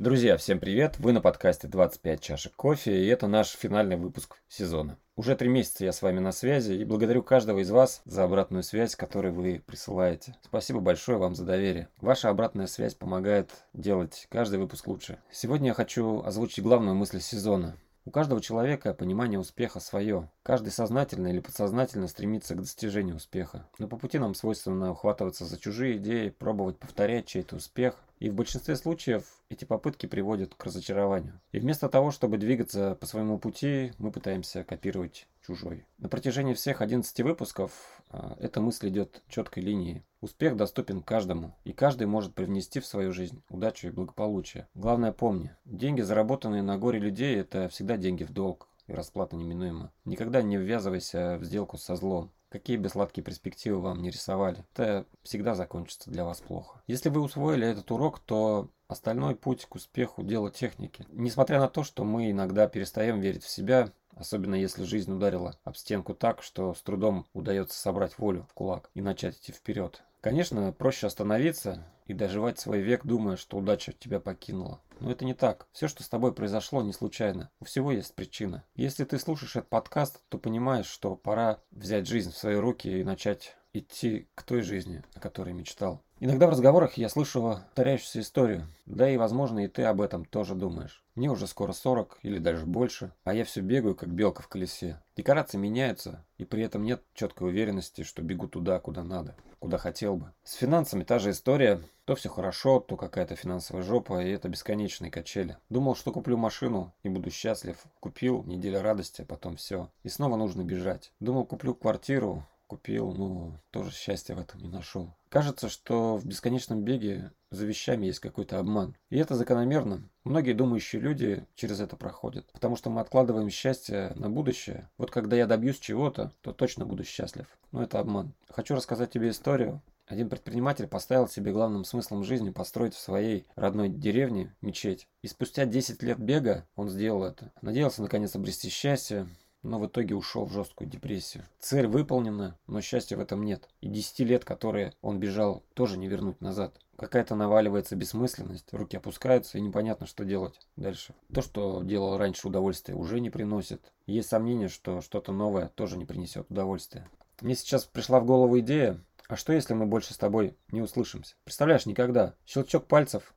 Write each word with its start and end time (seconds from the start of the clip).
Друзья, 0.00 0.38
всем 0.38 0.58
привет! 0.58 0.98
Вы 0.98 1.12
на 1.12 1.20
подкасте 1.20 1.68
25 1.68 2.22
чашек 2.22 2.56
кофе, 2.56 3.04
и 3.04 3.08
это 3.08 3.26
наш 3.26 3.48
финальный 3.48 3.96
выпуск 3.96 4.38
сезона. 4.48 4.96
Уже 5.14 5.36
три 5.36 5.50
месяца 5.50 5.84
я 5.84 5.92
с 5.92 6.00
вами 6.00 6.20
на 6.20 6.32
связи, 6.32 6.72
и 6.72 6.86
благодарю 6.86 7.22
каждого 7.22 7.58
из 7.58 7.70
вас 7.70 8.00
за 8.06 8.24
обратную 8.24 8.62
связь, 8.62 8.96
которую 8.96 9.34
вы 9.34 9.62
присылаете. 9.66 10.36
Спасибо 10.42 10.80
большое 10.80 11.18
вам 11.18 11.34
за 11.34 11.44
доверие. 11.44 11.90
Ваша 12.00 12.30
обратная 12.30 12.66
связь 12.66 12.94
помогает 12.94 13.50
делать 13.74 14.26
каждый 14.30 14.58
выпуск 14.58 14.86
лучше. 14.86 15.18
Сегодня 15.30 15.66
я 15.66 15.74
хочу 15.74 16.22
озвучить 16.22 16.64
главную 16.64 16.94
мысль 16.94 17.20
сезона. 17.20 17.76
У 18.06 18.10
каждого 18.10 18.40
человека 18.40 18.94
понимание 18.94 19.38
успеха 19.38 19.80
свое. 19.80 20.30
Каждый 20.42 20.70
сознательно 20.70 21.28
или 21.28 21.40
подсознательно 21.40 22.08
стремится 22.08 22.54
к 22.54 22.60
достижению 22.60 23.16
успеха. 23.16 23.68
Но 23.78 23.86
по 23.86 23.98
пути 23.98 24.18
нам 24.18 24.34
свойственно 24.34 24.92
ухватываться 24.92 25.44
за 25.44 25.60
чужие 25.60 25.98
идеи, 25.98 26.30
пробовать 26.30 26.78
повторять 26.78 27.26
чей-то 27.26 27.56
успех. 27.56 27.96
И 28.20 28.28
в 28.28 28.34
большинстве 28.34 28.76
случаев 28.76 29.24
эти 29.48 29.64
попытки 29.64 30.04
приводят 30.06 30.54
к 30.54 30.64
разочарованию. 30.64 31.40
И 31.52 31.58
вместо 31.58 31.88
того, 31.88 32.10
чтобы 32.10 32.36
двигаться 32.36 32.94
по 32.94 33.06
своему 33.06 33.38
пути, 33.38 33.92
мы 33.96 34.12
пытаемся 34.12 34.62
копировать 34.62 35.26
чужой. 35.44 35.86
На 35.96 36.08
протяжении 36.10 36.52
всех 36.52 36.82
11 36.82 37.18
выпусков 37.22 37.72
а, 38.10 38.36
эта 38.38 38.60
мысль 38.60 38.90
идет 38.90 39.22
четкой 39.28 39.62
линией. 39.62 40.04
Успех 40.20 40.56
доступен 40.56 41.00
каждому, 41.00 41.56
и 41.64 41.72
каждый 41.72 42.06
может 42.06 42.34
привнести 42.34 42.78
в 42.78 42.86
свою 42.86 43.10
жизнь 43.10 43.42
удачу 43.48 43.88
и 43.88 43.90
благополучие. 43.90 44.68
Главное 44.74 45.12
помни, 45.12 45.56
деньги, 45.64 46.02
заработанные 46.02 46.62
на 46.62 46.76
горе 46.76 46.98
людей, 46.98 47.36
это 47.36 47.70
всегда 47.70 47.96
деньги 47.96 48.24
в 48.24 48.32
долг, 48.32 48.68
и 48.86 48.92
расплата 48.92 49.36
неминуема. 49.36 49.92
Никогда 50.04 50.42
не 50.42 50.58
ввязывайся 50.58 51.38
в 51.38 51.44
сделку 51.44 51.78
со 51.78 51.96
злом. 51.96 52.30
Какие 52.50 52.78
бы 52.78 52.88
сладкие 52.88 53.24
перспективы 53.24 53.80
вам 53.80 54.02
не 54.02 54.10
рисовали, 54.10 54.64
это 54.72 55.06
всегда 55.22 55.54
закончится 55.54 56.10
для 56.10 56.24
вас 56.24 56.40
плохо. 56.40 56.82
Если 56.88 57.08
вы 57.08 57.20
усвоили 57.20 57.66
этот 57.66 57.90
урок, 57.92 58.18
то 58.18 58.68
остальной 58.88 59.36
путь 59.36 59.64
к 59.66 59.76
успеху– 59.76 60.22
дело 60.24 60.50
техники. 60.50 61.06
Несмотря 61.12 61.60
на 61.60 61.68
то, 61.68 61.84
что 61.84 62.02
мы 62.02 62.32
иногда 62.32 62.66
перестаем 62.66 63.20
верить 63.20 63.44
в 63.44 63.48
себя, 63.48 63.92
Особенно 64.20 64.54
если 64.54 64.84
жизнь 64.84 65.10
ударила 65.10 65.56
об 65.64 65.76
стенку 65.76 66.12
так, 66.12 66.42
что 66.42 66.74
с 66.74 66.82
трудом 66.82 67.26
удается 67.32 67.78
собрать 67.78 68.18
волю 68.18 68.46
в 68.50 68.52
кулак 68.52 68.90
и 68.92 69.00
начать 69.00 69.38
идти 69.38 69.50
вперед. 69.50 70.02
Конечно, 70.20 70.72
проще 70.72 71.06
остановиться 71.06 71.86
и 72.04 72.12
доживать 72.12 72.58
свой 72.58 72.80
век, 72.80 73.06
думая, 73.06 73.38
что 73.38 73.56
удача 73.56 73.92
тебя 73.92 74.20
покинула. 74.20 74.78
Но 75.00 75.10
это 75.10 75.24
не 75.24 75.32
так. 75.32 75.66
Все, 75.72 75.88
что 75.88 76.02
с 76.02 76.08
тобой 76.10 76.34
произошло, 76.34 76.82
не 76.82 76.92
случайно. 76.92 77.50
У 77.60 77.64
всего 77.64 77.92
есть 77.92 78.14
причина. 78.14 78.62
Если 78.74 79.04
ты 79.04 79.18
слушаешь 79.18 79.56
этот 79.56 79.70
подкаст, 79.70 80.20
то 80.28 80.36
понимаешь, 80.36 80.86
что 80.86 81.16
пора 81.16 81.58
взять 81.70 82.06
жизнь 82.06 82.30
в 82.30 82.36
свои 82.36 82.56
руки 82.56 82.88
и 83.00 83.04
начать 83.04 83.56
идти 83.72 84.28
к 84.34 84.42
той 84.42 84.62
жизни, 84.62 85.02
о 85.14 85.20
которой 85.20 85.52
мечтал. 85.54 86.02
Иногда 86.22 86.46
в 86.46 86.50
разговорах 86.50 86.94
я 86.94 87.08
слышу 87.08 87.40
повторяющуюся 87.40 88.20
историю. 88.20 88.66
Да 88.84 89.08
и, 89.08 89.16
возможно, 89.16 89.64
и 89.64 89.68
ты 89.68 89.84
об 89.84 90.02
этом 90.02 90.26
тоже 90.26 90.54
думаешь. 90.54 91.02
Мне 91.14 91.30
уже 91.30 91.46
скоро 91.46 91.72
40 91.72 92.18
или 92.22 92.38
даже 92.38 92.66
больше, 92.66 93.12
а 93.24 93.32
я 93.32 93.44
все 93.44 93.62
бегаю, 93.62 93.94
как 93.94 94.10
белка 94.10 94.42
в 94.42 94.48
колесе. 94.48 95.00
Декорации 95.16 95.56
меняются, 95.56 96.24
и 96.36 96.44
при 96.44 96.62
этом 96.62 96.82
нет 96.82 97.02
четкой 97.14 97.48
уверенности, 97.48 98.02
что 98.02 98.22
бегу 98.22 98.48
туда, 98.48 98.78
куда 98.80 99.02
надо, 99.02 99.34
куда 99.60 99.78
хотел 99.78 100.16
бы. 100.16 100.32
С 100.44 100.54
финансами 100.54 101.04
та 101.04 101.18
же 101.18 101.30
история. 101.30 101.80
То 102.04 102.16
все 102.16 102.28
хорошо, 102.28 102.80
то 102.80 102.96
какая-то 102.96 103.36
финансовая 103.36 103.82
жопа, 103.82 104.22
и 104.22 104.30
это 104.30 104.48
бесконечные 104.48 105.10
качели. 105.10 105.56
Думал, 105.68 105.94
что 105.94 106.12
куплю 106.12 106.36
машину 106.36 106.92
и 107.02 107.08
буду 107.08 107.30
счастлив. 107.30 107.78
Купил, 108.00 108.42
неделя 108.44 108.82
радости, 108.82 109.22
а 109.22 109.24
потом 109.24 109.56
все. 109.56 109.88
И 110.02 110.08
снова 110.08 110.36
нужно 110.36 110.64
бежать. 110.64 111.12
Думал, 111.20 111.44
куплю 111.46 111.74
квартиру, 111.74 112.44
купил, 112.70 113.12
но 113.12 113.60
тоже 113.72 113.90
счастья 113.90 114.36
в 114.36 114.38
этом 114.38 114.60
не 114.60 114.68
нашел. 114.68 115.12
Кажется, 115.28 115.68
что 115.68 116.16
в 116.16 116.24
бесконечном 116.24 116.84
беге 116.84 117.32
за 117.50 117.66
вещами 117.66 118.06
есть 118.06 118.20
какой-то 118.20 118.60
обман. 118.60 118.94
И 119.08 119.18
это 119.18 119.34
закономерно. 119.34 120.08
Многие 120.22 120.52
думающие 120.52 121.02
люди 121.02 121.44
через 121.56 121.80
это 121.80 121.96
проходят. 121.96 122.46
Потому 122.52 122.76
что 122.76 122.88
мы 122.88 123.00
откладываем 123.00 123.50
счастье 123.50 124.12
на 124.14 124.30
будущее. 124.30 124.88
Вот 124.98 125.10
когда 125.10 125.34
я 125.34 125.48
добьюсь 125.48 125.80
чего-то, 125.80 126.32
то 126.42 126.52
точно 126.52 126.86
буду 126.86 127.02
счастлив. 127.02 127.46
Но 127.72 127.82
это 127.82 127.98
обман. 127.98 128.34
Хочу 128.48 128.76
рассказать 128.76 129.10
тебе 129.10 129.30
историю. 129.30 129.82
Один 130.06 130.28
предприниматель 130.28 130.86
поставил 130.86 131.26
себе 131.26 131.52
главным 131.52 131.84
смыслом 131.84 132.22
жизни 132.22 132.50
построить 132.50 132.94
в 132.94 133.00
своей 133.00 133.46
родной 133.56 133.88
деревне 133.88 134.54
мечеть. 134.60 135.08
И 135.22 135.26
спустя 135.26 135.66
10 135.66 136.04
лет 136.04 136.18
бега 136.18 136.68
он 136.76 136.88
сделал 136.88 137.24
это. 137.24 137.52
Надеялся 137.62 138.02
наконец 138.02 138.36
обрести 138.36 138.68
счастье, 138.68 139.26
но 139.62 139.78
в 139.78 139.86
итоге 139.86 140.14
ушел 140.14 140.44
в 140.44 140.52
жесткую 140.52 140.88
депрессию. 140.88 141.44
Цель 141.58 141.86
выполнена, 141.86 142.58
но 142.66 142.80
счастья 142.80 143.16
в 143.16 143.20
этом 143.20 143.44
нет. 143.44 143.68
И 143.80 143.88
10 143.88 144.20
лет, 144.20 144.44
которые 144.44 144.94
он 145.02 145.18
бежал, 145.18 145.62
тоже 145.74 145.98
не 145.98 146.08
вернуть 146.08 146.40
назад. 146.40 146.78
Какая-то 146.96 147.34
наваливается 147.34 147.96
бессмысленность, 147.96 148.72
руки 148.72 148.96
опускаются 148.96 149.56
и 149.56 149.62
непонятно, 149.62 150.06
что 150.06 150.24
делать 150.24 150.60
дальше. 150.76 151.14
То, 151.32 151.40
что 151.40 151.82
делал 151.82 152.18
раньше 152.18 152.48
удовольствие, 152.48 152.96
уже 152.96 153.20
не 153.20 153.30
приносит. 153.30 153.80
Есть 154.06 154.28
сомнение, 154.28 154.68
что 154.68 155.00
что-то 155.00 155.32
новое 155.32 155.68
тоже 155.68 155.96
не 155.96 156.04
принесет 156.04 156.50
удовольствия. 156.50 157.08
Мне 157.40 157.54
сейчас 157.54 157.86
пришла 157.86 158.20
в 158.20 158.26
голову 158.26 158.58
идея, 158.60 159.00
а 159.28 159.36
что 159.36 159.52
если 159.52 159.72
мы 159.72 159.86
больше 159.86 160.12
с 160.12 160.18
тобой 160.18 160.56
не 160.72 160.82
услышимся? 160.82 161.36
Представляешь, 161.44 161.86
никогда. 161.86 162.34
Щелчок 162.44 162.86
пальцев, 162.86 163.32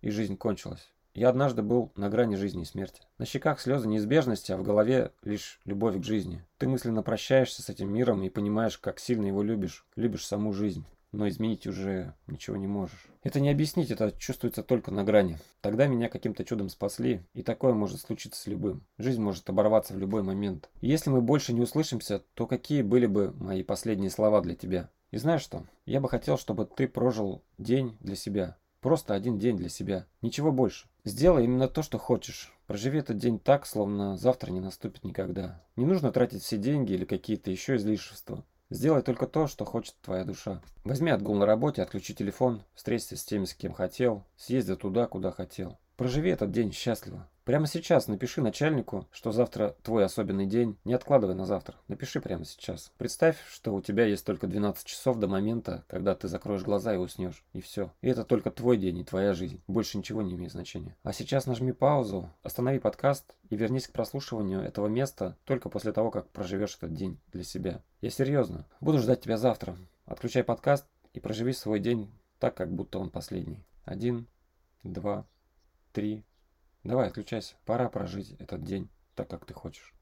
и 0.00 0.10
жизнь 0.10 0.36
кончилась. 0.36 0.88
Я 1.16 1.30
однажды 1.30 1.62
был 1.62 1.92
на 1.96 2.10
грани 2.10 2.34
жизни 2.34 2.60
и 2.60 2.66
смерти. 2.66 3.00
На 3.16 3.24
щеках 3.24 3.58
слезы 3.58 3.88
неизбежности, 3.88 4.52
а 4.52 4.58
в 4.58 4.62
голове 4.62 5.12
лишь 5.22 5.60
любовь 5.64 5.98
к 5.98 6.04
жизни. 6.04 6.44
Ты 6.58 6.68
мысленно 6.68 7.02
прощаешься 7.02 7.62
с 7.62 7.70
этим 7.70 7.90
миром 7.90 8.22
и 8.22 8.28
понимаешь, 8.28 8.76
как 8.76 9.00
сильно 9.00 9.24
его 9.24 9.42
любишь. 9.42 9.86
Любишь 9.96 10.26
саму 10.26 10.52
жизнь. 10.52 10.84
Но 11.12 11.26
изменить 11.26 11.66
уже 11.66 12.12
ничего 12.26 12.58
не 12.58 12.66
можешь. 12.66 13.06
Это 13.22 13.40
не 13.40 13.48
объяснить, 13.48 13.90
это 13.90 14.12
чувствуется 14.12 14.62
только 14.62 14.90
на 14.90 15.04
грани. 15.04 15.38
Тогда 15.62 15.86
меня 15.86 16.10
каким-то 16.10 16.44
чудом 16.44 16.68
спасли, 16.68 17.22
и 17.32 17.42
такое 17.42 17.72
может 17.72 18.02
случиться 18.02 18.38
с 18.38 18.46
любым. 18.46 18.84
Жизнь 18.98 19.22
может 19.22 19.48
оборваться 19.48 19.94
в 19.94 19.98
любой 19.98 20.22
момент. 20.22 20.68
И 20.82 20.88
если 20.88 21.08
мы 21.08 21.22
больше 21.22 21.54
не 21.54 21.62
услышимся, 21.62 22.24
то 22.34 22.46
какие 22.46 22.82
были 22.82 23.06
бы 23.06 23.32
мои 23.38 23.62
последние 23.62 24.10
слова 24.10 24.42
для 24.42 24.54
тебя? 24.54 24.90
И 25.12 25.16
знаешь 25.16 25.40
что? 25.40 25.64
Я 25.86 26.02
бы 26.02 26.10
хотел, 26.10 26.36
чтобы 26.36 26.66
ты 26.66 26.86
прожил 26.86 27.42
день 27.56 27.96
для 28.00 28.16
себя. 28.16 28.58
Просто 28.86 29.14
один 29.14 29.36
день 29.36 29.56
для 29.56 29.68
себя. 29.68 30.06
Ничего 30.22 30.52
больше. 30.52 30.86
Сделай 31.02 31.42
именно 31.42 31.66
то, 31.66 31.82
что 31.82 31.98
хочешь. 31.98 32.54
Проживи 32.68 33.00
этот 33.00 33.16
день 33.18 33.40
так, 33.40 33.66
словно 33.66 34.16
завтра 34.16 34.52
не 34.52 34.60
наступит 34.60 35.02
никогда. 35.02 35.60
Не 35.74 35.86
нужно 35.86 36.12
тратить 36.12 36.44
все 36.44 36.56
деньги 36.56 36.92
или 36.92 37.04
какие-то 37.04 37.50
еще 37.50 37.74
излишества. 37.74 38.44
Сделай 38.70 39.02
только 39.02 39.26
то, 39.26 39.48
что 39.48 39.64
хочет 39.64 39.96
твоя 40.02 40.22
душа. 40.22 40.62
Возьми 40.84 41.10
отгул 41.10 41.34
на 41.34 41.46
работе, 41.46 41.82
отключи 41.82 42.14
телефон, 42.14 42.62
встреться 42.76 43.16
с 43.16 43.24
теми, 43.24 43.46
с 43.46 43.54
кем 43.54 43.72
хотел, 43.72 44.22
съезди 44.36 44.76
туда, 44.76 45.08
куда 45.08 45.32
хотел. 45.32 45.78
Проживи 45.96 46.30
этот 46.30 46.50
день 46.50 46.72
счастливо. 46.72 47.26
Прямо 47.44 47.66
сейчас 47.68 48.06
напиши 48.06 48.42
начальнику, 48.42 49.06
что 49.12 49.32
завтра 49.32 49.76
твой 49.82 50.04
особенный 50.04 50.46
день. 50.46 50.76
Не 50.84 50.92
откладывай 50.92 51.34
на 51.34 51.46
завтра. 51.46 51.76
Напиши 51.88 52.20
прямо 52.20 52.44
сейчас. 52.44 52.92
Представь, 52.98 53.36
что 53.48 53.72
у 53.72 53.80
тебя 53.80 54.04
есть 54.04 54.26
только 54.26 54.46
12 54.46 54.84
часов 54.84 55.16
до 55.18 55.28
момента, 55.28 55.84
когда 55.86 56.14
ты 56.14 56.28
закроешь 56.28 56.64
глаза 56.64 56.92
и 56.92 56.98
уснешь. 56.98 57.44
И 57.52 57.60
все. 57.60 57.92
И 58.02 58.08
это 58.08 58.24
только 58.24 58.50
твой 58.50 58.76
день 58.76 58.98
и 58.98 59.04
твоя 59.04 59.32
жизнь. 59.32 59.62
Больше 59.68 59.96
ничего 59.96 60.22
не 60.22 60.34
имеет 60.34 60.52
значения. 60.52 60.96
А 61.02 61.12
сейчас 61.12 61.46
нажми 61.46 61.72
паузу, 61.72 62.28
останови 62.42 62.80
подкаст 62.80 63.36
и 63.48 63.56
вернись 63.56 63.86
к 63.86 63.92
прослушиванию 63.92 64.60
этого 64.60 64.88
места 64.88 65.38
только 65.44 65.68
после 65.68 65.92
того, 65.92 66.10
как 66.10 66.28
проживешь 66.28 66.76
этот 66.76 66.94
день 66.94 67.18
для 67.32 67.44
себя. 67.44 67.80
Я 68.02 68.10
серьезно. 68.10 68.66
Буду 68.80 68.98
ждать 68.98 69.20
тебя 69.20 69.38
завтра. 69.38 69.78
Отключай 70.04 70.42
подкаст 70.42 70.84
и 71.14 71.20
проживи 71.20 71.52
свой 71.52 71.78
день 71.78 72.10
так, 72.38 72.54
как 72.54 72.70
будто 72.70 72.98
он 72.98 73.08
последний. 73.08 73.64
Один, 73.84 74.26
два, 74.82 75.26
три, 75.96 76.26
Давай, 76.84 77.06
отключайся. 77.06 77.54
Пора 77.64 77.88
прожить 77.88 78.32
этот 78.38 78.62
день 78.62 78.90
так, 79.14 79.30
как 79.30 79.46
ты 79.46 79.54
хочешь. 79.54 79.94